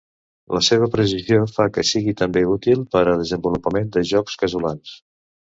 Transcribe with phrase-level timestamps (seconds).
[0.55, 4.99] La seva precisió fa que sigui també útil per al desenvolupament de jocs casolans.